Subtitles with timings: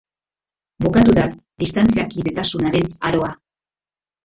[0.85, 1.25] Bukatu da
[1.65, 3.31] distantziakidetasunaren aroa.